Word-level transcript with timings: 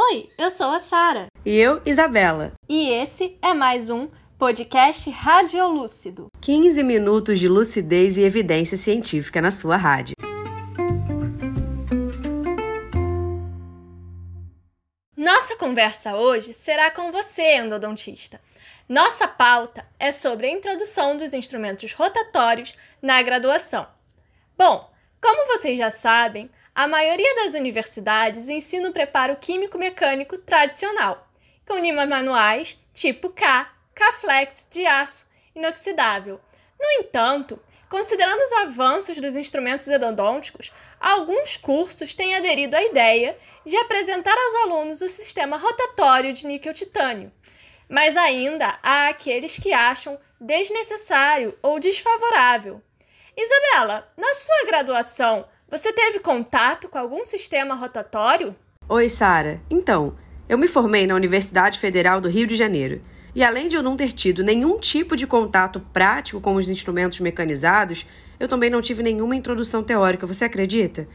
Oi, 0.00 0.30
eu 0.38 0.48
sou 0.48 0.70
a 0.70 0.78
Sara. 0.78 1.26
E 1.44 1.56
eu, 1.56 1.82
Isabela. 1.84 2.52
E 2.68 2.88
esse 2.88 3.36
é 3.42 3.52
mais 3.52 3.90
um 3.90 4.08
podcast 4.38 5.10
Radiolúcido 5.10 6.28
15 6.40 6.84
minutos 6.84 7.40
de 7.40 7.48
lucidez 7.48 8.16
e 8.16 8.20
evidência 8.20 8.78
científica 8.78 9.42
na 9.42 9.50
sua 9.50 9.76
rádio. 9.76 10.14
Nossa 15.16 15.56
conversa 15.56 16.14
hoje 16.14 16.54
será 16.54 16.92
com 16.92 17.10
você, 17.10 17.56
endodontista. 17.56 18.40
Nossa 18.88 19.26
pauta 19.26 19.84
é 19.98 20.12
sobre 20.12 20.46
a 20.46 20.52
introdução 20.52 21.16
dos 21.16 21.34
instrumentos 21.34 21.92
rotatórios 21.92 22.72
na 23.02 23.20
graduação. 23.20 23.84
Bom, 24.56 24.92
como 25.20 25.58
vocês 25.58 25.76
já 25.76 25.90
sabem, 25.90 26.48
a 26.78 26.86
maioria 26.86 27.34
das 27.34 27.54
universidades 27.54 28.48
ensina 28.48 28.88
o 28.88 28.92
preparo 28.92 29.34
químico-mecânico 29.34 30.38
tradicional, 30.38 31.28
com 31.66 31.76
limas 31.76 32.08
manuais 32.08 32.78
tipo 32.94 33.30
K, 33.30 33.68
K-Flex 33.92 34.68
de 34.70 34.86
aço 34.86 35.26
inoxidável. 35.56 36.40
No 36.78 36.86
entanto, 37.00 37.60
considerando 37.90 38.40
os 38.40 38.52
avanços 38.52 39.18
dos 39.18 39.34
instrumentos 39.34 39.88
endodônticos, 39.88 40.72
alguns 41.00 41.56
cursos 41.56 42.14
têm 42.14 42.36
aderido 42.36 42.76
à 42.76 42.82
ideia 42.84 43.36
de 43.66 43.76
apresentar 43.76 44.36
aos 44.36 44.54
alunos 44.62 45.00
o 45.00 45.08
sistema 45.08 45.56
rotatório 45.56 46.32
de 46.32 46.46
níquel-titânio. 46.46 47.32
Mas 47.88 48.16
ainda 48.16 48.78
há 48.84 49.08
aqueles 49.08 49.58
que 49.58 49.72
acham 49.72 50.16
desnecessário 50.40 51.58
ou 51.60 51.80
desfavorável. 51.80 52.80
Isabela, 53.36 54.08
na 54.16 54.32
sua 54.32 54.64
graduação, 54.66 55.44
você 55.70 55.92
teve 55.92 56.18
contato 56.20 56.88
com 56.88 56.96
algum 56.96 57.24
sistema 57.26 57.74
rotatório? 57.74 58.56
Oi, 58.88 59.08
Sara. 59.10 59.60
Então, 59.68 60.16
eu 60.48 60.56
me 60.56 60.66
formei 60.66 61.06
na 61.06 61.14
Universidade 61.14 61.78
Federal 61.78 62.22
do 62.22 62.28
Rio 62.28 62.46
de 62.46 62.56
Janeiro. 62.56 63.02
E 63.34 63.44
além 63.44 63.68
de 63.68 63.76
eu 63.76 63.82
não 63.82 63.94
ter 63.94 64.12
tido 64.12 64.42
nenhum 64.42 64.78
tipo 64.78 65.14
de 65.14 65.26
contato 65.26 65.78
prático 65.92 66.40
com 66.40 66.54
os 66.54 66.70
instrumentos 66.70 67.20
mecanizados, 67.20 68.06
eu 68.40 68.48
também 68.48 68.70
não 68.70 68.80
tive 68.80 69.02
nenhuma 69.02 69.36
introdução 69.36 69.82
teórica, 69.82 70.26
você 70.26 70.46
acredita? 70.46 71.06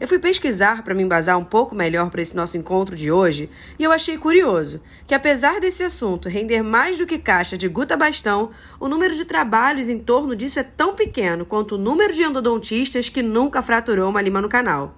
Eu 0.00 0.06
fui 0.06 0.20
pesquisar 0.20 0.84
para 0.84 0.94
me 0.94 1.02
embasar 1.02 1.36
um 1.36 1.44
pouco 1.44 1.74
melhor 1.74 2.08
para 2.08 2.22
esse 2.22 2.36
nosso 2.36 2.56
encontro 2.56 2.94
de 2.94 3.10
hoje 3.10 3.50
e 3.76 3.82
eu 3.82 3.90
achei 3.90 4.16
curioso 4.16 4.80
que, 5.08 5.14
apesar 5.14 5.60
desse 5.60 5.82
assunto 5.82 6.28
render 6.28 6.62
mais 6.62 6.98
do 6.98 7.06
que 7.06 7.18
caixa 7.18 7.58
de 7.58 7.66
guta 7.66 7.96
bastão, 7.96 8.50
o 8.78 8.88
número 8.88 9.12
de 9.12 9.24
trabalhos 9.24 9.88
em 9.88 9.98
torno 9.98 10.36
disso 10.36 10.60
é 10.60 10.62
tão 10.62 10.94
pequeno 10.94 11.44
quanto 11.44 11.74
o 11.74 11.78
número 11.78 12.14
de 12.14 12.22
endodontistas 12.22 13.08
que 13.08 13.22
nunca 13.22 13.60
fraturou 13.60 14.08
uma 14.08 14.22
lima 14.22 14.40
no 14.40 14.48
canal. 14.48 14.96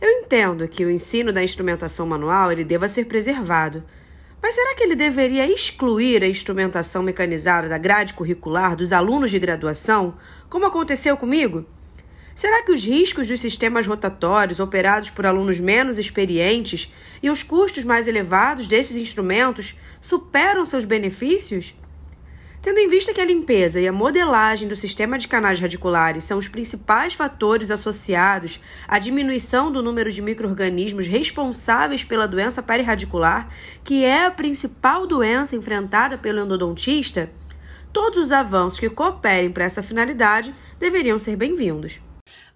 Eu 0.00 0.10
entendo 0.10 0.66
que 0.66 0.84
o 0.84 0.90
ensino 0.90 1.32
da 1.32 1.44
instrumentação 1.44 2.04
manual 2.04 2.50
ele 2.50 2.64
deva 2.64 2.88
ser 2.88 3.04
preservado, 3.04 3.84
mas 4.42 4.54
será 4.54 4.74
que 4.74 4.82
ele 4.82 4.96
deveria 4.96 5.46
excluir 5.46 6.24
a 6.24 6.28
instrumentação 6.28 7.04
mecanizada 7.04 7.68
da 7.68 7.78
grade 7.78 8.14
curricular 8.14 8.74
dos 8.74 8.92
alunos 8.92 9.30
de 9.30 9.38
graduação, 9.38 10.14
como 10.48 10.66
aconteceu 10.66 11.16
comigo? 11.16 11.64
Será 12.38 12.62
que 12.62 12.70
os 12.70 12.84
riscos 12.84 13.26
dos 13.26 13.40
sistemas 13.40 13.84
rotatórios 13.84 14.60
operados 14.60 15.10
por 15.10 15.26
alunos 15.26 15.58
menos 15.58 15.98
experientes 15.98 16.88
e 17.20 17.28
os 17.28 17.42
custos 17.42 17.82
mais 17.82 18.06
elevados 18.06 18.68
desses 18.68 18.96
instrumentos 18.96 19.74
superam 20.00 20.64
seus 20.64 20.84
benefícios? 20.84 21.74
Tendo 22.62 22.78
em 22.78 22.88
vista 22.88 23.12
que 23.12 23.20
a 23.20 23.24
limpeza 23.24 23.80
e 23.80 23.88
a 23.88 23.92
modelagem 23.92 24.68
do 24.68 24.76
sistema 24.76 25.18
de 25.18 25.26
canais 25.26 25.58
radiculares 25.58 26.22
são 26.22 26.38
os 26.38 26.46
principais 26.46 27.12
fatores 27.12 27.72
associados 27.72 28.60
à 28.86 29.00
diminuição 29.00 29.72
do 29.72 29.82
número 29.82 30.12
de 30.12 30.22
microrganismos 30.22 31.08
responsáveis 31.08 32.04
pela 32.04 32.28
doença 32.28 32.62
perirradicular, 32.62 33.48
que 33.82 34.04
é 34.04 34.26
a 34.26 34.30
principal 34.30 35.08
doença 35.08 35.56
enfrentada 35.56 36.16
pelo 36.16 36.38
endodontista, 36.44 37.32
todos 37.92 38.16
os 38.16 38.30
avanços 38.30 38.78
que 38.78 38.88
cooperem 38.88 39.50
para 39.50 39.64
essa 39.64 39.82
finalidade 39.82 40.54
deveriam 40.78 41.18
ser 41.18 41.34
bem-vindos. 41.34 41.98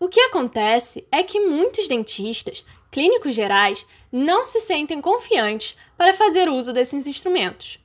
O 0.03 0.09
que 0.09 0.19
acontece 0.19 1.07
é 1.13 1.23
que 1.23 1.39
muitos 1.39 1.87
dentistas, 1.87 2.65
clínicos 2.91 3.37
gerais, 3.37 3.87
não 4.11 4.45
se 4.45 4.61
sentem 4.61 5.01
confiantes 5.01 5.77
para 5.97 6.13
fazer 6.13 6.49
uso 6.49 6.73
desses 6.73 7.07
instrumentos. 7.07 7.79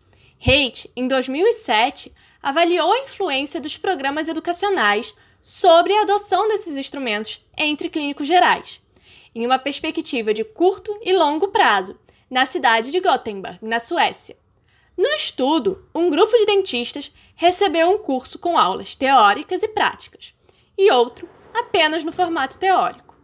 Haidt, 0.44 0.92
em 0.96 1.08
2007, 1.08 2.12
avaliou 2.42 2.92
a 2.92 3.04
influência 3.04 3.62
dos 3.62 3.78
programas 3.78 4.28
educacionais 4.28 5.14
sobre 5.44 5.94
a 5.94 6.02
adoção 6.02 6.48
desses 6.48 6.76
instrumentos 6.76 7.46
entre 7.56 7.88
clínicos 7.88 8.28
gerais, 8.28 8.82
em 9.36 9.46
uma 9.46 9.60
perspectiva 9.60 10.34
de 10.34 10.44
curto 10.44 11.00
e 11.04 11.14
longo 11.14 11.50
prazo, 11.50 12.00
na 12.32 12.48
cidade 12.48 12.90
de 12.90 13.00
Gothenburg, 13.00 13.60
na 13.62 13.80
Suécia. 13.80 14.36
No 14.98 15.10
estudo, 15.10 15.88
um 15.94 16.10
grupo 16.10 16.36
de 16.36 16.48
dentistas 16.48 17.14
recebeu 17.36 17.92
um 17.92 18.00
curso 18.00 18.40
com 18.40 18.58
aulas 18.58 18.96
teóricas 18.96 19.62
e 19.62 19.68
práticas, 19.68 20.34
e 20.76 20.92
outro 20.92 21.37
apenas 21.60 22.04
no 22.04 22.12
formato 22.12 22.58
teórico. 22.58 23.16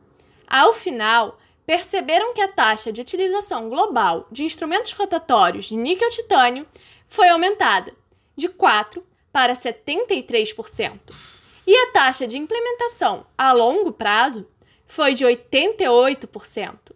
Ao 0.48 0.74
final, 0.74 1.38
perceberam 1.66 2.34
que 2.34 2.42
a 2.42 2.48
taxa 2.48 2.92
de 2.92 3.02
utilização 3.02 3.70
global 3.70 4.28
de 4.32 4.44
instrumentos 4.44 4.92
rotatórios 4.94 5.66
de 5.66 5.76
níquel-titânio 5.76 6.68
foi 7.08 7.30
aumentada 7.30 7.94
de 8.36 8.50
4 8.50 9.06
para 9.32 9.54
73%, 9.54 11.00
e 11.66 11.76
a 11.76 11.92
taxa 11.92 12.28
de 12.28 12.38
implementação 12.38 13.26
a 13.38 13.52
longo 13.52 13.92
prazo 13.92 14.48
foi 14.86 15.14
de 15.14 15.26
88%. 15.26 16.94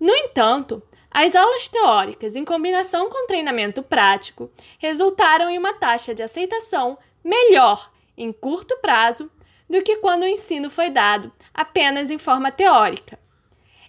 No 0.00 0.14
entanto, 0.14 0.82
as 1.10 1.34
aulas 1.34 1.68
teóricas, 1.68 2.36
em 2.36 2.44
combinação 2.44 3.08
com 3.08 3.26
treinamento 3.26 3.82
prático, 3.82 4.50
resultaram 4.78 5.48
em 5.48 5.58
uma 5.58 5.74
taxa 5.74 6.14
de 6.14 6.22
aceitação 6.22 6.98
melhor 7.22 7.90
em 8.16 8.32
curto 8.32 8.76
prazo 8.78 9.30
do 9.68 9.82
que 9.82 9.96
quando 9.96 10.22
o 10.22 10.26
ensino 10.26 10.70
foi 10.70 10.90
dado 10.90 11.32
apenas 11.52 12.10
em 12.10 12.18
forma 12.18 12.50
teórica. 12.50 13.18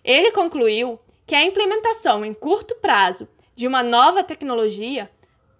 Ele 0.03 0.31
concluiu 0.31 0.99
que 1.25 1.35
a 1.35 1.43
implementação 1.43 2.23
em 2.23 2.33
curto 2.33 2.75
prazo 2.75 3.27
de 3.55 3.67
uma 3.67 3.83
nova 3.83 4.23
tecnologia 4.23 5.09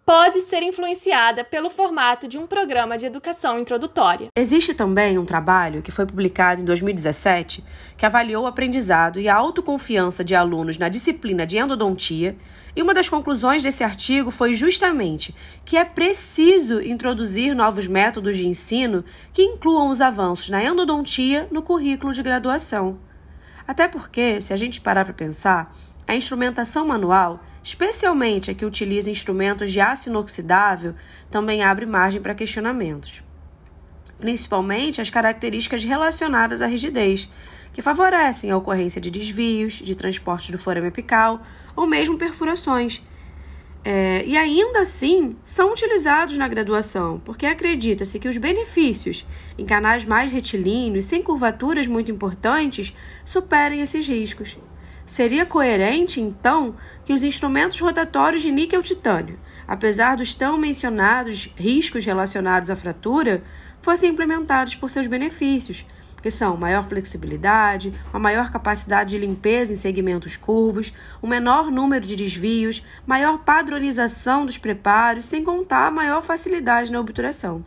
pode 0.07 0.41
ser 0.41 0.63
influenciada 0.63 1.44
pelo 1.44 1.69
formato 1.69 2.29
de 2.29 2.38
um 2.38 2.47
programa 2.47 2.97
de 2.97 3.05
educação 3.05 3.59
introdutória. 3.59 4.29
Existe 4.38 4.73
também 4.73 5.17
um 5.17 5.25
trabalho 5.25 5.81
que 5.81 5.91
foi 5.91 6.05
publicado 6.05 6.61
em 6.61 6.63
2017 6.63 7.61
que 7.97 8.05
avaliou 8.05 8.45
o 8.45 8.47
aprendizado 8.47 9.19
e 9.19 9.28
a 9.28 9.35
autoconfiança 9.35 10.23
de 10.23 10.34
alunos 10.34 10.78
na 10.78 10.88
disciplina 10.88 11.45
de 11.45 11.57
endodontia, 11.57 12.38
e 12.77 12.81
uma 12.83 12.93
das 12.93 13.09
conclusões 13.09 13.63
desse 13.63 13.83
artigo 13.83 14.29
foi 14.29 14.53
justamente 14.53 15.33
que 15.65 15.75
é 15.75 15.83
preciso 15.83 16.79
introduzir 16.79 17.55
novos 17.55 17.88
métodos 17.88 18.38
de 18.38 18.45
ensino 18.45 19.03
que 19.33 19.41
incluam 19.41 19.89
os 19.89 19.99
avanços 19.99 20.51
na 20.51 20.63
endodontia 20.63 21.47
no 21.49 21.63
currículo 21.63 22.13
de 22.13 22.21
graduação. 22.21 22.99
Até 23.67 23.87
porque, 23.87 24.39
se 24.41 24.53
a 24.53 24.57
gente 24.57 24.79
parar 24.79 25.05
para 25.05 25.13
pensar, 25.13 25.75
a 26.07 26.16
instrumentação 26.16 26.85
manual 26.85 27.43
especialmente 27.63 28.49
a 28.49 28.53
que 28.53 28.63
utiliza 28.63 29.11
instrumentos 29.11 29.73
de 29.73 29.81
aço 29.81 30.07
inoxidável, 30.07 30.95
também 31.29 31.63
abre 31.63 31.85
margem 31.85 32.21
para 32.21 32.33
questionamentos. 32.33 33.21
Principalmente 34.17 35.01
as 35.01 35.09
características 35.09 35.83
relacionadas 35.83 36.61
à 36.61 36.66
rigidez, 36.66 37.27
que 37.73 37.81
favorecem 37.81 38.51
a 38.51 38.57
ocorrência 38.57 39.01
de 39.01 39.11
desvios, 39.11 39.73
de 39.73 39.95
transporte 39.95 40.51
do 40.51 40.57
forame 40.57 40.88
apical 40.88 41.41
ou 41.75 41.85
mesmo 41.85 42.17
perfurações. 42.17 43.01
É, 43.89 44.23
e 44.25 44.35
ainda 44.35 44.81
assim 44.81 45.38
são 45.41 45.72
utilizados 45.72 46.38
na 46.38 46.47
graduação, 46.47 47.22
porque 47.23 47.45
acredita-se 47.45 48.19
que 48.19 48.28
os 48.28 48.35
benefícios 48.35 49.25
em 49.57 49.66
canais 49.66 50.03
mais 50.03 50.29
retilíneos, 50.29 51.05
sem 51.05 51.22
curvaturas 51.22 51.88
muito 51.88 52.11
importantes, 52.11 52.94
superem 53.23 53.79
esses 53.79 54.05
riscos. 54.05 54.57
Seria 55.05 55.45
coerente, 55.45 56.19
então, 56.19 56.75
que 57.05 57.13
os 57.13 57.23
instrumentos 57.23 57.79
rotatórios 57.79 58.41
de 58.41 58.52
níquel-titânio, 58.52 59.40
apesar 59.66 60.17
dos 60.17 60.34
tão 60.34 60.58
mencionados 60.58 61.53
riscos 61.55 62.03
relacionados 62.03 62.69
à 62.69 62.75
fratura, 62.75 63.41
fossem 63.81 64.09
implementados 64.09 64.75
por 64.75 64.90
seus 64.90 65.08
benefícios, 65.08 65.85
que 66.28 66.32
são 66.32 66.58
maior 66.58 66.85
flexibilidade, 66.85 67.94
uma 68.09 68.20
maior 68.20 68.52
capacidade 68.52 69.12
de 69.12 69.18
limpeza 69.18 69.72
em 69.72 69.78
segmentos 69.78 70.35
curvos, 70.35 70.91
um 71.24 71.28
menor 71.28 71.72
número 71.72 72.06
de 72.06 72.18
desvios, 72.18 72.85
maior 73.06 73.38
padronização 73.38 74.46
dos 74.46 74.58
preparos, 74.58 75.26
sem 75.26 75.41
contar 75.41 75.90
maior 75.90 76.22
facilidade 76.22 76.91
na 76.91 77.00
obturação. 77.00 77.64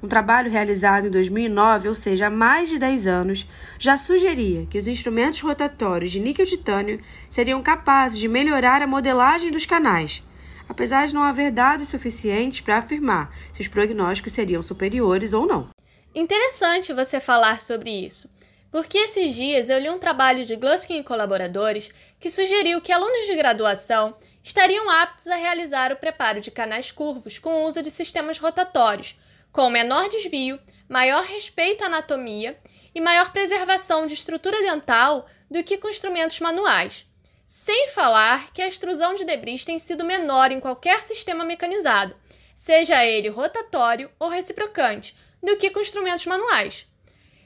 Um 0.00 0.06
trabalho 0.06 0.52
realizado 0.52 1.08
em 1.08 1.10
2009, 1.10 1.88
ou 1.88 1.96
seja, 1.96 2.28
há 2.28 2.30
mais 2.30 2.68
de 2.68 2.78
10 2.78 3.08
anos, 3.08 3.48
já 3.76 3.96
sugeria 3.96 4.66
que 4.66 4.78
os 4.78 4.86
instrumentos 4.86 5.40
rotatórios 5.40 6.12
de 6.12 6.20
níquel-titânio 6.20 7.00
seriam 7.28 7.60
capazes 7.60 8.20
de 8.20 8.28
melhorar 8.28 8.82
a 8.82 8.86
modelagem 8.86 9.50
dos 9.50 9.66
canais, 9.66 10.22
apesar 10.68 11.08
de 11.08 11.14
não 11.14 11.24
haver 11.24 11.50
dados 11.50 11.88
suficientes 11.88 12.60
para 12.60 12.78
afirmar 12.78 13.34
se 13.52 13.62
os 13.62 13.66
prognósticos 13.66 14.32
seriam 14.32 14.62
superiores 14.62 15.32
ou 15.32 15.44
não. 15.44 15.73
Interessante 16.14 16.92
você 16.92 17.18
falar 17.18 17.60
sobre 17.60 17.90
isso, 17.90 18.30
porque 18.70 18.98
esses 18.98 19.34
dias 19.34 19.68
eu 19.68 19.80
li 19.80 19.90
um 19.90 19.98
trabalho 19.98 20.44
de 20.44 20.54
Gluskin 20.54 20.98
e 20.98 21.02
colaboradores 21.02 21.90
que 22.20 22.30
sugeriu 22.30 22.80
que 22.80 22.92
alunos 22.92 23.26
de 23.26 23.34
graduação 23.34 24.14
estariam 24.40 24.88
aptos 24.88 25.26
a 25.26 25.34
realizar 25.34 25.90
o 25.90 25.96
preparo 25.96 26.40
de 26.40 26.52
canais 26.52 26.92
curvos 26.92 27.40
com 27.40 27.50
o 27.50 27.66
uso 27.66 27.82
de 27.82 27.90
sistemas 27.90 28.38
rotatórios, 28.38 29.16
com 29.50 29.68
menor 29.68 30.08
desvio, 30.08 30.60
maior 30.88 31.24
respeito 31.24 31.82
à 31.82 31.88
anatomia 31.88 32.56
e 32.94 33.00
maior 33.00 33.32
preservação 33.32 34.06
de 34.06 34.14
estrutura 34.14 34.62
dental 34.62 35.26
do 35.50 35.64
que 35.64 35.78
com 35.78 35.88
instrumentos 35.88 36.38
manuais. 36.38 37.06
Sem 37.44 37.88
falar 37.88 38.52
que 38.52 38.62
a 38.62 38.68
extrusão 38.68 39.16
de 39.16 39.24
debris 39.24 39.64
tem 39.64 39.80
sido 39.80 40.04
menor 40.04 40.52
em 40.52 40.60
qualquer 40.60 41.02
sistema 41.02 41.44
mecanizado, 41.44 42.14
seja 42.54 43.04
ele 43.04 43.28
rotatório 43.30 44.08
ou 44.20 44.28
reciprocante, 44.28 45.16
do 45.44 45.56
que 45.56 45.70
com 45.70 45.80
instrumentos 45.80 46.26
manuais. 46.26 46.86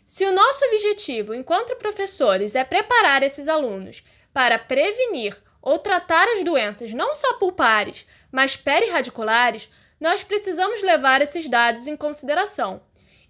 Se 0.04 0.24
o 0.24 0.32
nosso 0.32 0.64
objetivo, 0.66 1.34
enquanto 1.34 1.76
professores, 1.76 2.54
é 2.54 2.64
preparar 2.64 3.22
esses 3.22 3.48
alunos 3.48 4.02
para 4.32 4.58
prevenir 4.58 5.36
ou 5.60 5.78
tratar 5.78 6.26
as 6.28 6.44
doenças 6.44 6.92
não 6.92 7.14
só 7.14 7.34
pulpares, 7.34 8.06
mas 8.32 8.56
perirradiculares, 8.56 9.68
nós 10.00 10.22
precisamos 10.22 10.80
levar 10.80 11.20
esses 11.20 11.48
dados 11.48 11.86
em 11.86 11.96
consideração. 11.96 12.80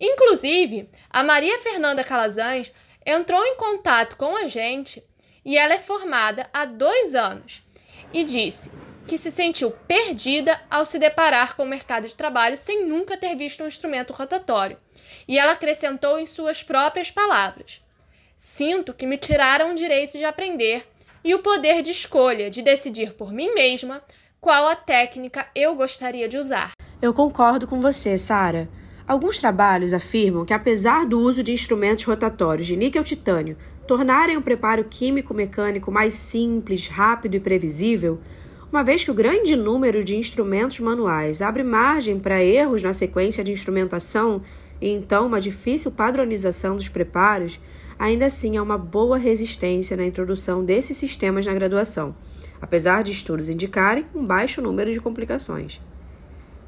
Inclusive, 0.01 0.89
a 1.11 1.25
Maria 1.25 1.59
Fernanda 1.59 2.05
Calazans 2.05 2.73
entrou 3.05 3.45
em 3.45 3.57
contato 3.57 4.17
com 4.17 4.37
a 4.37 4.47
gente 4.47 5.03
e 5.45 5.57
ela 5.57 5.75
é 5.75 5.79
formada 5.79 6.49
há 6.53 6.65
dois 6.65 7.15
anos 7.15 7.63
e 8.13 8.23
disse 8.23 8.71
que 9.09 9.19
se 9.19 9.33
sentiu 9.33 9.71
perdida 9.89 10.61
ao 10.71 10.85
se 10.85 10.99
deparar 10.99 11.57
com 11.57 11.63
o 11.63 11.67
mercado 11.67 12.07
de 12.07 12.15
trabalho 12.15 12.57
sem 12.59 12.87
nunca 12.87 13.17
ter 13.17 13.35
visto 13.35 13.65
um 13.65 13.67
instrumento 13.67 14.13
rotatório. 14.13 14.77
E 15.27 15.39
ela 15.39 15.53
acrescentou 15.53 16.19
em 16.19 16.27
suas 16.27 16.63
próprias 16.63 17.11
palavras: 17.11 17.81
Sinto 18.37 18.93
que 18.93 19.07
me 19.07 19.17
tiraram 19.17 19.73
o 19.73 19.75
direito 19.75 20.19
de 20.19 20.25
aprender 20.25 20.87
e 21.25 21.35
o 21.35 21.41
poder 21.41 21.83
de 21.83 21.91
escolha 21.91 22.51
de 22.51 22.61
decidir 22.61 23.15
por 23.15 23.33
mim 23.33 23.53
mesma 23.55 24.03
qual 24.41 24.69
a 24.69 24.77
técnica 24.77 25.49
eu 25.55 25.75
gostaria 25.75 26.29
de 26.29 26.37
usar. 26.37 26.73
Eu 27.01 27.15
concordo 27.15 27.67
com 27.67 27.81
você, 27.81 28.19
Sara. 28.19 28.69
Alguns 29.07 29.39
trabalhos 29.39 29.95
afirmam 29.95 30.45
que, 30.45 30.53
apesar 30.53 31.07
do 31.07 31.19
uso 31.19 31.43
de 31.43 31.51
instrumentos 31.51 32.05
rotatórios 32.05 32.67
de 32.67 32.77
níquel-titânio 32.77 33.57
tornarem 33.87 34.37
o 34.37 34.43
preparo 34.43 34.85
químico-mecânico 34.85 35.91
mais 35.91 36.13
simples, 36.13 36.89
rápido 36.89 37.37
e 37.37 37.41
previsível, 37.41 38.21
uma 38.71 38.85
vez 38.85 39.03
que 39.03 39.11
o 39.11 39.15
grande 39.15 39.57
número 39.57 40.05
de 40.05 40.17
instrumentos 40.17 40.79
manuais 40.79 41.41
abre 41.41 41.63
margem 41.63 42.19
para 42.19 42.45
erros 42.45 42.83
na 42.83 42.93
sequência 42.93 43.43
de 43.43 43.51
instrumentação 43.51 44.43
e 44.81 44.91
então 44.91 45.27
uma 45.27 45.41
difícil 45.41 45.91
padronização 45.91 46.77
dos 46.77 46.89
preparos, 46.89 47.59
ainda 47.99 48.27
assim 48.27 48.57
há 48.57 48.63
uma 48.63 48.77
boa 48.77 49.17
resistência 49.17 49.97
na 49.97 50.05
introdução 50.05 50.63
desses 50.63 50.99
sistemas 50.99 51.47
na 51.47 51.55
graduação, 51.55 52.15
apesar 52.61 53.03
de 53.03 53.13
estudos 53.13 53.49
indicarem 53.49 54.05
um 54.15 54.25
baixo 54.25 54.61
número 54.61 54.93
de 54.93 55.01
complicações. 55.01 55.81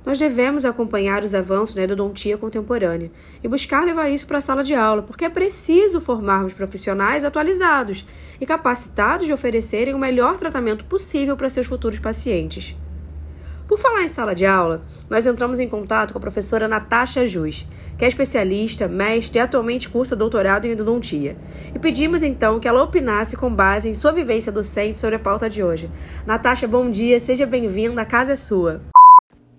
Nós 0.04 0.18
devemos 0.18 0.64
acompanhar 0.64 1.22
os 1.22 1.34
avanços 1.34 1.74
na 1.74 1.84
endodontia 1.84 2.38
contemporânea 2.38 3.10
e 3.42 3.48
buscar 3.48 3.84
levar 3.84 4.08
isso 4.08 4.26
para 4.26 4.38
a 4.38 4.40
sala 4.40 4.64
de 4.64 4.74
aula, 4.74 5.02
porque 5.02 5.26
é 5.26 5.30
preciso 5.30 6.00
formarmos 6.00 6.54
profissionais 6.54 7.22
atualizados 7.22 8.06
e 8.40 8.46
capacitados 8.46 9.26
de 9.26 9.32
oferecerem 9.32 9.92
o 9.94 9.98
melhor 9.98 10.38
tratamento 10.38 10.86
possível 10.86 11.36
para 11.36 11.50
seus 11.50 11.66
futuros 11.66 11.98
pacientes. 11.98 12.74
Por 13.68 13.78
falar 13.78 14.02
em 14.02 14.08
sala 14.08 14.34
de 14.34 14.44
aula, 14.44 14.82
nós 15.08 15.26
entramos 15.26 15.60
em 15.60 15.68
contato 15.68 16.12
com 16.12 16.18
a 16.18 16.20
professora 16.20 16.66
Natasha 16.66 17.24
Jus, 17.24 17.68
que 17.96 18.04
é 18.04 18.08
especialista, 18.08 18.88
mestre 18.88 19.38
e 19.38 19.40
atualmente 19.40 19.88
cursa 19.88 20.16
doutorado 20.16 20.66
em 20.66 20.72
endodontia. 20.72 21.36
E 21.72 21.78
pedimos 21.78 22.24
então 22.24 22.58
que 22.58 22.66
ela 22.66 22.82
opinasse 22.82 23.36
com 23.36 23.54
base 23.54 23.88
em 23.88 23.94
sua 23.94 24.10
vivência 24.10 24.50
docente 24.50 24.98
sobre 24.98 25.14
a 25.14 25.20
pauta 25.20 25.48
de 25.48 25.62
hoje. 25.62 25.88
Natasha, 26.26 26.66
bom 26.66 26.90
dia, 26.90 27.20
seja 27.20 27.46
bem-vinda, 27.46 28.02
a 28.02 28.04
casa 28.04 28.32
é 28.32 28.36
sua. 28.36 28.80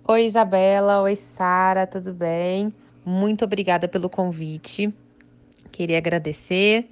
Oi, 0.07 0.25
Isabela. 0.25 1.03
Oi, 1.03 1.15
Sara. 1.15 1.86
Tudo 1.86 2.12
bem? 2.12 2.74
Muito 3.06 3.45
obrigada 3.45 3.88
pelo 3.88 4.09
convite. 4.09 4.92
Queria 5.71 6.00
agradecer 6.00 6.89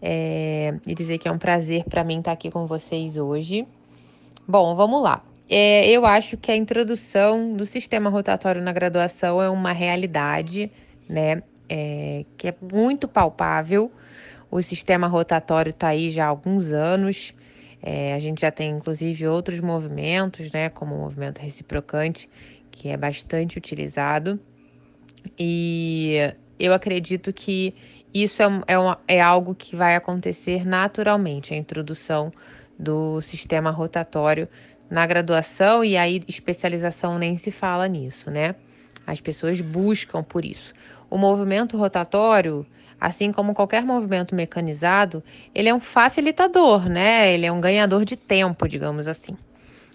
é, 0.00 0.72
e 0.86 0.94
dizer 0.94 1.18
que 1.18 1.26
é 1.26 1.32
um 1.32 1.38
prazer 1.38 1.84
para 1.84 2.04
mim 2.04 2.20
estar 2.20 2.30
aqui 2.30 2.52
com 2.52 2.64
vocês 2.64 3.16
hoje. 3.16 3.66
Bom, 4.46 4.76
vamos 4.76 5.02
lá. 5.02 5.24
É, 5.50 5.88
eu 5.90 6.06
acho 6.06 6.36
que 6.36 6.52
a 6.52 6.56
introdução 6.56 7.52
do 7.52 7.66
sistema 7.66 8.08
rotatório 8.08 8.62
na 8.62 8.72
graduação 8.72 9.42
é 9.42 9.50
uma 9.50 9.72
realidade, 9.72 10.70
né? 11.08 11.42
É, 11.68 12.24
que 12.38 12.46
é 12.46 12.54
muito 12.72 13.08
palpável. 13.08 13.90
O 14.48 14.62
sistema 14.62 15.08
rotatório 15.08 15.70
está 15.70 15.88
aí 15.88 16.10
já 16.10 16.26
há 16.26 16.28
alguns 16.28 16.70
anos. 16.70 17.34
É, 17.82 18.14
a 18.14 18.18
gente 18.20 18.42
já 18.42 18.50
tem 18.50 18.70
inclusive 18.70 19.26
outros 19.26 19.60
movimentos, 19.60 20.52
né, 20.52 20.68
como 20.68 20.94
o 20.94 20.98
movimento 20.98 21.40
reciprocante, 21.40 22.30
que 22.70 22.88
é 22.88 22.96
bastante 22.96 23.58
utilizado. 23.58 24.38
E 25.38 26.16
eu 26.58 26.72
acredito 26.72 27.32
que 27.32 27.74
isso 28.14 28.42
é, 28.42 28.46
é, 28.68 28.78
uma, 28.78 28.98
é 29.08 29.20
algo 29.20 29.54
que 29.54 29.74
vai 29.74 29.96
acontecer 29.96 30.64
naturalmente, 30.64 31.54
a 31.54 31.56
introdução 31.56 32.32
do 32.78 33.20
sistema 33.20 33.70
rotatório 33.70 34.48
na 34.90 35.06
graduação 35.06 35.84
e 35.84 35.96
aí 35.96 36.22
especialização 36.28 37.18
nem 37.18 37.36
se 37.36 37.50
fala 37.50 37.88
nisso, 37.88 38.30
né? 38.30 38.54
As 39.12 39.20
pessoas 39.20 39.60
buscam 39.60 40.22
por 40.22 40.42
isso. 40.42 40.72
O 41.10 41.18
movimento 41.18 41.76
rotatório, 41.76 42.66
assim 42.98 43.30
como 43.30 43.52
qualquer 43.52 43.84
movimento 43.84 44.34
mecanizado, 44.34 45.22
ele 45.54 45.68
é 45.68 45.74
um 45.74 45.80
facilitador, 45.80 46.88
né? 46.88 47.34
Ele 47.34 47.44
é 47.44 47.52
um 47.52 47.60
ganhador 47.60 48.06
de 48.06 48.16
tempo, 48.16 48.66
digamos 48.66 49.06
assim. 49.06 49.36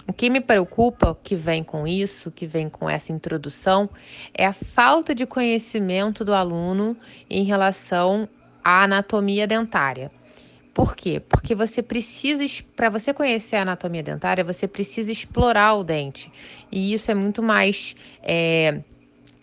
O 0.07 0.13
que 0.13 0.29
me 0.29 0.39
preocupa, 0.39 1.17
que 1.23 1.35
vem 1.35 1.63
com 1.63 1.87
isso, 1.87 2.29
que 2.29 2.45
vem 2.45 2.69
com 2.69 2.87
essa 2.87 3.11
introdução, 3.11 3.89
é 4.31 4.45
a 4.45 4.53
falta 4.53 5.15
de 5.15 5.25
conhecimento 5.25 6.23
do 6.23 6.31
aluno 6.31 6.95
em 7.27 7.43
relação 7.43 8.29
à 8.63 8.83
anatomia 8.83 9.47
dentária. 9.47 10.11
Por 10.75 10.95
quê? 10.95 11.19
Porque 11.19 11.55
você 11.55 11.81
precisa, 11.81 12.45
para 12.75 12.87
você 12.87 13.11
conhecer 13.11 13.55
a 13.55 13.63
anatomia 13.63 14.03
dentária, 14.03 14.43
você 14.43 14.67
precisa 14.67 15.11
explorar 15.11 15.73
o 15.73 15.83
dente. 15.83 16.31
E 16.71 16.93
isso 16.93 17.09
é 17.09 17.15
muito 17.15 17.41
mais 17.41 17.95
é, 18.21 18.81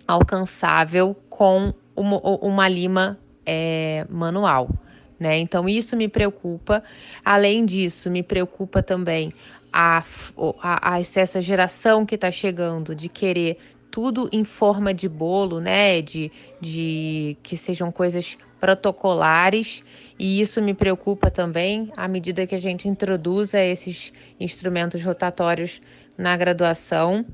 alcançável 0.06 1.16
com 1.28 1.72
uma, 1.96 2.18
uma 2.18 2.68
lima 2.68 3.18
é, 3.44 4.06
manual. 4.08 4.68
Né? 5.18 5.38
Então, 5.38 5.68
isso 5.68 5.96
me 5.96 6.08
preocupa. 6.08 6.82
Além 7.24 7.64
disso, 7.64 8.10
me 8.10 8.22
preocupa 8.22 8.82
também 8.82 9.32
a, 9.72 10.04
a, 10.60 10.94
a 10.94 11.00
essa 11.00 11.40
geração 11.40 12.05
que 12.05 12.14
está 12.14 12.31
chegando 12.31 12.94
de 12.94 13.08
querer 13.08 13.58
tudo 13.90 14.29
em 14.32 14.44
forma 14.44 14.93
de 14.93 15.08
bolo, 15.08 15.60
né? 15.60 16.02
De, 16.02 16.31
de 16.60 17.36
que 17.44 17.56
sejam 17.56 17.93
coisas 17.93 18.36
protocolares. 18.60 19.84
E 20.19 20.40
isso 20.40 20.60
me 20.60 20.74
preocupa 20.74 21.31
também 21.31 21.93
à 21.96 22.08
medida 22.08 22.46
que 22.46 22.55
a 22.55 22.58
gente 22.58 22.88
introduza 22.88 23.60
esses 23.60 24.12
instrumentos 24.38 25.02
rotatórios 25.02 25.81
na 26.19 26.36
graduação 26.36 27.24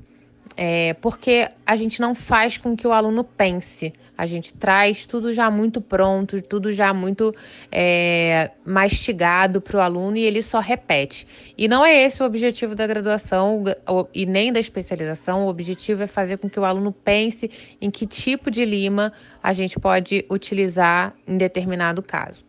é, 0.55 0.93
porque 0.95 1.49
a 1.65 1.75
gente 1.75 2.01
não 2.01 2.13
faz 2.13 2.57
com 2.57 2.75
que 2.75 2.87
o 2.87 2.91
aluno 2.91 3.23
pense. 3.23 3.93
A 4.17 4.25
gente 4.25 4.53
traz 4.53 5.05
tudo 5.05 5.33
já 5.33 5.49
muito 5.49 5.81
pronto, 5.81 6.41
tudo 6.41 6.71
já 6.71 6.93
muito 6.93 7.33
é, 7.71 8.51
mastigado 8.63 9.59
para 9.59 9.77
o 9.77 9.79
aluno 9.81 10.17
e 10.17 10.23
ele 10.23 10.41
só 10.41 10.59
repete. 10.59 11.25
E 11.57 11.67
não 11.67 11.83
é 11.83 12.03
esse 12.03 12.21
o 12.21 12.25
objetivo 12.25 12.75
da 12.75 12.85
graduação 12.85 13.63
e 14.13 14.25
nem 14.25 14.53
da 14.53 14.59
especialização. 14.59 15.45
O 15.45 15.49
objetivo 15.49 16.03
é 16.03 16.07
fazer 16.07 16.37
com 16.37 16.49
que 16.49 16.59
o 16.59 16.65
aluno 16.65 16.91
pense 16.91 17.49
em 17.81 17.89
que 17.89 18.05
tipo 18.05 18.51
de 18.51 18.63
lima 18.63 19.11
a 19.41 19.53
gente 19.53 19.79
pode 19.79 20.23
utilizar 20.29 21.15
em 21.27 21.37
determinado 21.37 22.03
caso. 22.03 22.45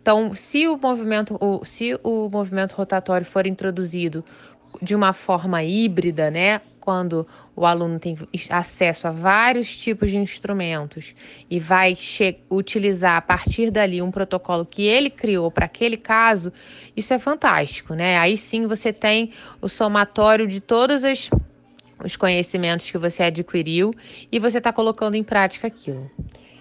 Então, 0.00 0.34
se 0.34 0.66
o 0.66 0.78
movimento, 0.78 1.38
se 1.62 1.98
o 2.02 2.30
movimento 2.30 2.72
rotatório 2.72 3.26
for 3.26 3.46
introduzido 3.46 4.24
de 4.80 4.94
uma 4.94 5.12
forma 5.12 5.62
híbrida, 5.62 6.30
né? 6.30 6.62
Quando 6.80 7.26
o 7.54 7.66
aluno 7.66 7.98
tem 7.98 8.16
acesso 8.48 9.06
a 9.06 9.10
vários 9.10 9.76
tipos 9.76 10.10
de 10.10 10.16
instrumentos 10.16 11.14
e 11.50 11.60
vai 11.60 11.96
utilizar 12.50 13.16
a 13.16 13.20
partir 13.20 13.70
dali 13.70 14.00
um 14.00 14.10
protocolo 14.10 14.64
que 14.64 14.82
ele 14.82 15.10
criou 15.10 15.50
para 15.50 15.66
aquele 15.66 15.96
caso, 15.96 16.52
isso 16.96 17.12
é 17.12 17.18
fantástico, 17.18 17.94
né? 17.94 18.18
Aí 18.18 18.36
sim 18.36 18.66
você 18.66 18.92
tem 18.92 19.30
o 19.60 19.68
somatório 19.68 20.46
de 20.46 20.60
todos 20.60 21.04
os, 21.04 21.30
os 22.02 22.16
conhecimentos 22.16 22.90
que 22.90 22.98
você 22.98 23.24
adquiriu 23.24 23.92
e 24.32 24.38
você 24.38 24.58
está 24.58 24.72
colocando 24.72 25.14
em 25.14 25.22
prática 25.22 25.66
aquilo. 25.66 26.10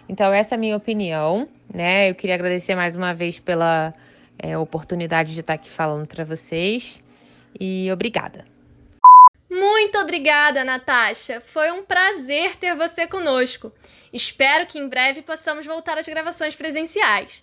Então, 0.10 0.34
essa 0.34 0.56
é 0.56 0.58
a 0.58 0.60
minha 0.60 0.76
opinião, 0.76 1.48
né? 1.74 2.10
Eu 2.10 2.16
queria 2.16 2.36
agradecer 2.36 2.76
mais 2.76 2.96
uma 2.96 3.14
vez 3.14 3.40
pela 3.40 3.94
é, 4.40 4.58
oportunidade 4.58 5.34
de 5.34 5.42
estar 5.42 5.54
aqui 5.54 5.70
falando 5.70 6.08
para 6.08 6.24
vocês 6.24 7.02
e 7.60 7.90
obrigada. 7.92 8.44
Muito 9.80 9.98
obrigada, 9.98 10.66
Natasha. 10.66 11.40
Foi 11.40 11.72
um 11.72 11.82
prazer 11.82 12.58
ter 12.58 12.76
você 12.76 13.08
conosco. 13.08 13.72
Espero 14.12 14.66
que 14.66 14.78
em 14.78 14.90
breve 14.90 15.22
possamos 15.22 15.66
voltar 15.66 15.98
às 15.98 16.06
gravações 16.06 16.54
presenciais. 16.54 17.42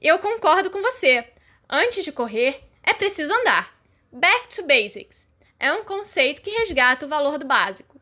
Eu 0.00 0.18
concordo 0.18 0.70
com 0.70 0.80
você. 0.80 1.28
Antes 1.68 2.02
de 2.02 2.12
correr, 2.12 2.64
é 2.82 2.94
preciso 2.94 3.30
andar. 3.30 3.78
Back 4.10 4.56
to 4.56 4.62
basics 4.62 5.26
é 5.60 5.70
um 5.70 5.84
conceito 5.84 6.40
que 6.40 6.48
resgata 6.48 7.04
o 7.04 7.10
valor 7.10 7.36
do 7.36 7.46
básico, 7.46 8.00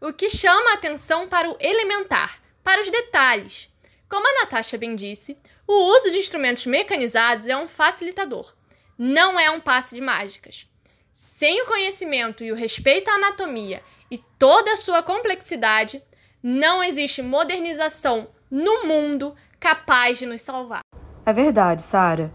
o 0.00 0.12
que 0.12 0.28
chama 0.28 0.72
a 0.72 0.74
atenção 0.74 1.28
para 1.28 1.48
o 1.48 1.56
elementar, 1.60 2.42
para 2.64 2.80
os 2.80 2.90
detalhes. 2.90 3.70
Como 4.08 4.26
a 4.26 4.40
Natasha 4.40 4.76
bem 4.76 4.96
disse, 4.96 5.38
o 5.64 5.72
uso 5.96 6.10
de 6.10 6.18
instrumentos 6.18 6.66
mecanizados 6.66 7.46
é 7.46 7.56
um 7.56 7.68
facilitador, 7.68 8.52
não 8.98 9.38
é 9.38 9.48
um 9.48 9.60
passe 9.60 9.94
de 9.94 10.00
mágicas. 10.00 10.66
Sem 11.12 11.60
o 11.60 11.66
conhecimento 11.66 12.42
e 12.42 12.50
o 12.50 12.54
respeito 12.54 13.10
à 13.10 13.16
anatomia 13.16 13.82
e 14.10 14.16
toda 14.38 14.72
a 14.72 14.78
sua 14.78 15.02
complexidade, 15.02 16.02
não 16.42 16.82
existe 16.82 17.20
modernização 17.20 18.28
no 18.50 18.86
mundo 18.86 19.34
capaz 19.60 20.18
de 20.18 20.24
nos 20.24 20.40
salvar. 20.40 20.80
É 21.26 21.32
verdade, 21.32 21.82
Sara. 21.82 22.32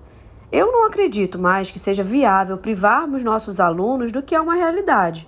Eu 0.51 0.71
não 0.71 0.85
acredito 0.85 1.39
mais 1.39 1.71
que 1.71 1.79
seja 1.79 2.03
viável 2.03 2.59
privarmos 2.59 3.23
nossos 3.23 3.59
alunos 3.59 4.11
do 4.11 4.21
que 4.21 4.35
é 4.35 4.39
uma 4.39 4.53
realidade. 4.53 5.27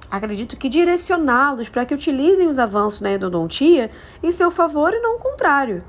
acredito 0.10 0.58
que 0.58 0.70
direcioná-los 0.70 1.70
para 1.70 1.86
que 1.86 1.94
utilizem 1.94 2.48
os 2.48 2.60
avanços 2.60 3.02
na 3.02 3.12
endodontia 3.12 3.92
em 4.24 4.32
seu 4.32 4.50
favor 4.50 4.94
e 4.94 5.00
não 5.00 5.18
o 5.18 5.20
contrário. 5.20 5.84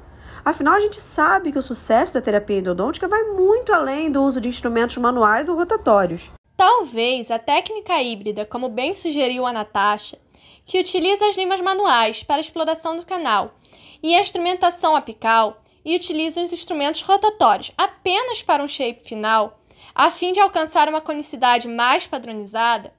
Afinal, 0.44 0.74
a 0.74 0.80
gente 0.80 1.00
sabe 1.00 1.52
que 1.52 1.58
o 1.58 1.62
sucesso 1.62 2.14
da 2.14 2.22
terapia 2.22 2.58
endodôntica 2.58 3.06
vai 3.06 3.22
muito 3.24 3.72
além 3.72 4.10
do 4.10 4.22
uso 4.22 4.40
de 4.40 4.48
instrumentos 4.48 4.96
manuais 4.96 5.48
ou 5.48 5.56
rotatórios. 5.56 6.30
Talvez 6.56 7.30
a 7.30 7.38
técnica 7.38 8.02
híbrida, 8.02 8.44
como 8.44 8.68
bem 8.68 8.94
sugeriu 8.94 9.46
a 9.46 9.52
Natasha, 9.52 10.18
que 10.64 10.80
utiliza 10.80 11.26
as 11.26 11.36
limas 11.36 11.60
manuais 11.60 12.22
para 12.22 12.40
exploração 12.40 12.96
do 12.96 13.06
canal 13.06 13.54
e 14.02 14.14
a 14.14 14.20
instrumentação 14.20 14.96
apical 14.96 15.62
e 15.84 15.94
utiliza 15.94 16.42
os 16.42 16.52
instrumentos 16.52 17.02
rotatórios 17.02 17.72
apenas 17.76 18.42
para 18.42 18.62
um 18.62 18.68
shape 18.68 19.06
final, 19.08 19.60
a 19.94 20.10
fim 20.10 20.32
de 20.32 20.40
alcançar 20.40 20.88
uma 20.88 21.00
conicidade 21.00 21.68
mais 21.68 22.06
padronizada 22.06 22.92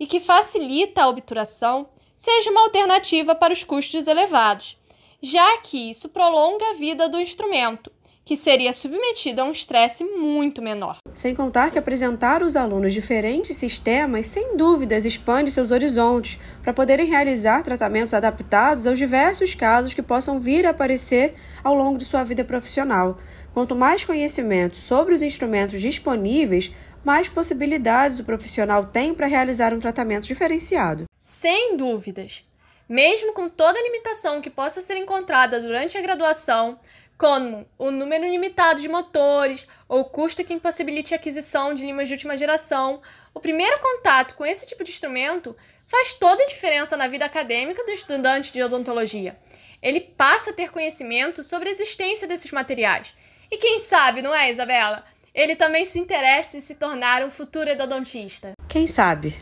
e 0.00 0.06
que 0.06 0.18
facilita 0.18 1.02
a 1.02 1.08
obturação, 1.08 1.88
seja 2.16 2.50
uma 2.50 2.62
alternativa 2.62 3.34
para 3.34 3.52
os 3.52 3.62
custos 3.62 4.08
elevados 4.08 4.80
já 5.22 5.58
que 5.58 5.90
isso 5.90 6.08
prolonga 6.08 6.70
a 6.70 6.74
vida 6.74 7.08
do 7.08 7.20
instrumento, 7.20 7.90
que 8.24 8.36
seria 8.36 8.72
submetido 8.72 9.40
a 9.40 9.44
um 9.44 9.50
estresse 9.50 10.04
muito 10.04 10.62
menor. 10.62 10.98
Sem 11.12 11.34
contar 11.34 11.70
que 11.70 11.78
apresentar 11.78 12.42
aos 12.42 12.56
alunos 12.56 12.94
diferentes 12.94 13.56
sistemas, 13.56 14.28
sem 14.28 14.56
dúvidas, 14.56 15.04
expande 15.04 15.50
seus 15.50 15.70
horizontes 15.70 16.38
para 16.62 16.72
poderem 16.72 17.06
realizar 17.06 17.62
tratamentos 17.62 18.14
adaptados 18.14 18.86
aos 18.86 18.98
diversos 18.98 19.54
casos 19.54 19.92
que 19.92 20.02
possam 20.02 20.38
vir 20.38 20.64
a 20.64 20.70
aparecer 20.70 21.34
ao 21.62 21.74
longo 21.74 21.98
de 21.98 22.04
sua 22.04 22.22
vida 22.22 22.44
profissional. 22.44 23.18
Quanto 23.52 23.74
mais 23.74 24.04
conhecimento 24.04 24.76
sobre 24.76 25.12
os 25.12 25.22
instrumentos 25.22 25.80
disponíveis, 25.80 26.72
mais 27.04 27.28
possibilidades 27.28 28.18
o 28.18 28.24
profissional 28.24 28.84
tem 28.86 29.14
para 29.14 29.26
realizar 29.26 29.72
um 29.72 29.80
tratamento 29.80 30.26
diferenciado. 30.26 31.04
Sem 31.18 31.76
dúvidas. 31.76 32.44
Mesmo 32.88 33.32
com 33.32 33.48
toda 33.48 33.78
a 33.78 33.82
limitação 33.82 34.40
que 34.40 34.50
possa 34.50 34.82
ser 34.82 34.96
encontrada 34.96 35.60
durante 35.60 35.96
a 35.96 36.00
graduação, 36.00 36.78
como 37.16 37.68
o 37.78 37.90
número 37.90 38.26
limitado 38.26 38.80
de 38.80 38.88
motores 38.88 39.68
ou 39.86 40.04
custo 40.06 40.42
que 40.44 40.54
impossibilite 40.54 41.12
a 41.12 41.18
aquisição 41.18 41.74
de 41.74 41.84
limas 41.84 42.08
de 42.08 42.14
última 42.14 42.36
geração, 42.36 43.00
o 43.34 43.40
primeiro 43.40 43.78
contato 43.78 44.34
com 44.34 44.44
esse 44.44 44.66
tipo 44.66 44.82
de 44.82 44.90
instrumento 44.90 45.54
faz 45.86 46.14
toda 46.14 46.42
a 46.42 46.46
diferença 46.46 46.96
na 46.96 47.08
vida 47.08 47.24
acadêmica 47.24 47.84
do 47.84 47.90
estudante 47.90 48.52
de 48.52 48.62
odontologia. 48.62 49.36
Ele 49.82 50.00
passa 50.00 50.50
a 50.50 50.52
ter 50.54 50.70
conhecimento 50.70 51.44
sobre 51.44 51.68
a 51.68 51.72
existência 51.72 52.26
desses 52.26 52.52
materiais. 52.52 53.14
E 53.50 53.56
quem 53.58 53.78
sabe, 53.78 54.22
não 54.22 54.34
é, 54.34 54.50
Isabela? 54.50 55.04
Ele 55.34 55.54
também 55.54 55.84
se 55.84 55.98
interessa 55.98 56.56
em 56.56 56.60
se 56.60 56.74
tornar 56.74 57.24
um 57.24 57.30
futuro 57.30 57.70
endodontista. 57.70 58.52
Quem 58.68 58.86
sabe? 58.86 59.36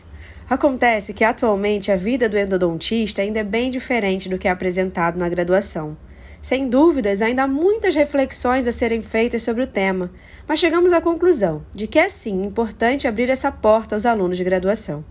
Acontece 0.47 1.13
que 1.13 1.23
atualmente 1.23 1.91
a 1.91 1.95
vida 1.95 2.29
do 2.29 2.37
endodontista 2.37 3.21
ainda 3.21 3.39
é 3.39 3.43
bem 3.43 3.71
diferente 3.71 4.29
do 4.29 4.37
que 4.37 4.47
é 4.47 4.51
apresentado 4.51 5.17
na 5.17 5.29
graduação. 5.29 5.97
Sem 6.41 6.69
dúvidas, 6.69 7.21
ainda 7.21 7.43
há 7.43 7.47
muitas 7.47 7.95
reflexões 7.95 8.67
a 8.67 8.71
serem 8.71 9.01
feitas 9.01 9.43
sobre 9.43 9.63
o 9.63 9.67
tema, 9.67 10.11
mas 10.47 10.59
chegamos 10.59 10.93
à 10.93 11.01
conclusão 11.01 11.65
de 11.73 11.85
que 11.85 11.99
é 11.99 12.07
sim 12.07 12.43
importante 12.43 13.07
abrir 13.07 13.29
essa 13.29 13.51
porta 13.51 13.95
aos 13.95 14.05
alunos 14.05 14.37
de 14.37 14.43
graduação. 14.43 15.03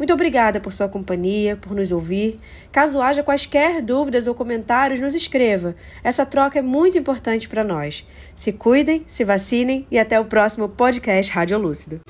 Muito 0.00 0.14
obrigada 0.14 0.60
por 0.60 0.72
sua 0.72 0.88
companhia, 0.88 1.56
por 1.56 1.74
nos 1.76 1.92
ouvir. 1.92 2.38
Caso 2.72 3.02
haja 3.02 3.22
quaisquer 3.22 3.82
dúvidas 3.82 4.26
ou 4.26 4.34
comentários, 4.34 4.98
nos 4.98 5.14
escreva. 5.14 5.76
Essa 6.02 6.24
troca 6.24 6.58
é 6.58 6.62
muito 6.62 6.96
importante 6.96 7.46
para 7.46 7.62
nós. 7.62 8.06
Se 8.34 8.50
cuidem, 8.50 9.04
se 9.06 9.24
vacinem 9.24 9.86
e 9.90 9.98
até 9.98 10.18
o 10.18 10.24
próximo 10.24 10.70
podcast 10.70 11.30
Rádio 11.30 11.58
Lúcido. 11.58 12.00